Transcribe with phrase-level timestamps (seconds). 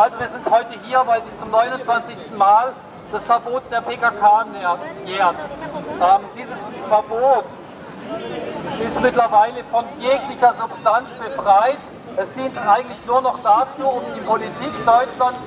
[0.00, 2.30] Also wir sind heute hier, weil sich zum 29.
[2.38, 2.72] Mal
[3.12, 4.46] das Verbot der PKK
[5.04, 5.36] nähert.
[6.00, 7.44] Ähm, dieses Verbot
[8.82, 11.80] ist mittlerweile von jeglicher Substanz befreit.
[12.16, 15.42] Es dient eigentlich nur noch dazu, um die Politik Deutschlands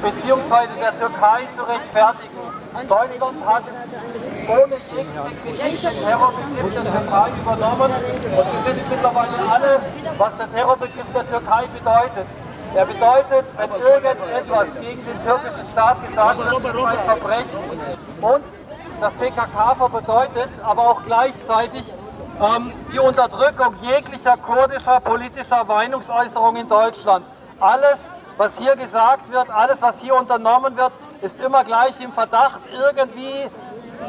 [0.00, 0.80] bzw.
[0.80, 2.40] der Türkei zu rechtfertigen.
[2.88, 3.64] Deutschland hat
[4.48, 9.80] ohne jegliche Geschichte den Terrorbegriff der Türkei übernommen und wir wissen mittlerweile alle,
[10.16, 12.26] was der Terrorbegriff der Türkei bedeutet.
[12.72, 17.58] Er bedeutet, wenn irgendetwas gegen den türkischen Staat gesagt wird, ist ein Verbrechen.
[18.20, 18.44] Und
[19.00, 21.92] das PKK bedeutet aber auch gleichzeitig
[22.40, 27.26] ähm, die Unterdrückung jeglicher kurdischer politischer Meinungsäußerung in Deutschland.
[27.58, 30.92] Alles, was hier gesagt wird, alles, was hier unternommen wird,
[31.22, 33.50] ist immer gleich im Verdacht, irgendwie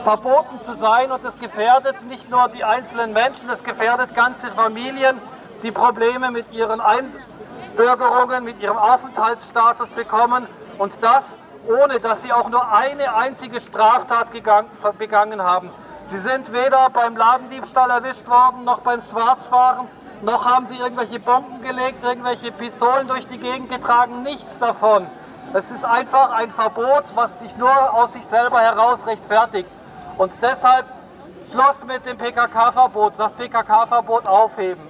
[0.04, 5.20] verboten zu sein und es gefährdet nicht nur die einzelnen Menschen, es gefährdet ganze Familien,
[5.64, 7.22] die Probleme mit ihren Einwohnern
[7.72, 14.32] Einbürgerungen mit ihrem Aufenthaltsstatus bekommen und das ohne dass sie auch nur eine einzige Straftat
[14.98, 15.70] begangen haben.
[16.04, 19.88] Sie sind weder beim Ladendiebstahl erwischt worden, noch beim Schwarzfahren,
[20.24, 25.06] noch haben sie irgendwelche Bomben gelegt, irgendwelche Pistolen durch die Gegend getragen, nichts davon.
[25.54, 29.70] Es ist einfach ein Verbot, was sich nur aus sich selber heraus rechtfertigt.
[30.18, 30.88] Und deshalb
[31.52, 34.88] Schluss mit dem PKK-Verbot, das PKK-Verbot aufheben.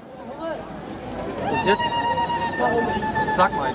[1.51, 2.10] Und jetzt?
[3.35, 3.73] Sag mal.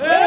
[0.00, 0.21] Hey,